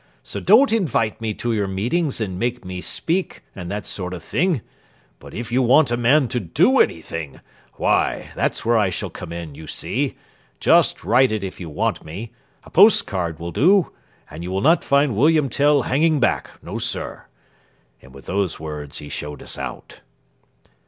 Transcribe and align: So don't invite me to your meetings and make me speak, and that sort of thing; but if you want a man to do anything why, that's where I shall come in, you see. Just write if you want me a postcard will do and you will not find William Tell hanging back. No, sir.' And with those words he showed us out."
So 0.23 0.39
don't 0.39 0.73
invite 0.73 1.21
me 1.21 1.35
to 1.35 1.53
your 1.53 1.67
meetings 1.67 2.19
and 2.19 2.39
make 2.39 2.65
me 2.65 2.81
speak, 2.81 3.43
and 3.55 3.69
that 3.69 3.85
sort 3.85 4.15
of 4.15 4.23
thing; 4.23 4.61
but 5.19 5.31
if 5.35 5.51
you 5.51 5.61
want 5.61 5.91
a 5.91 5.95
man 5.95 6.27
to 6.29 6.39
do 6.39 6.79
anything 6.79 7.39
why, 7.73 8.29
that's 8.33 8.65
where 8.65 8.79
I 8.79 8.89
shall 8.89 9.11
come 9.11 9.31
in, 9.31 9.53
you 9.53 9.67
see. 9.67 10.17
Just 10.59 11.03
write 11.03 11.31
if 11.31 11.59
you 11.59 11.69
want 11.69 12.03
me 12.03 12.31
a 12.63 12.71
postcard 12.71 13.37
will 13.37 13.51
do 13.51 13.91
and 14.27 14.41
you 14.41 14.49
will 14.49 14.59
not 14.61 14.83
find 14.83 15.15
William 15.15 15.49
Tell 15.49 15.83
hanging 15.83 16.19
back. 16.19 16.49
No, 16.63 16.79
sir.' 16.79 17.25
And 18.01 18.11
with 18.11 18.25
those 18.25 18.59
words 18.59 18.97
he 18.97 19.07
showed 19.07 19.43
us 19.43 19.55
out." 19.55 19.99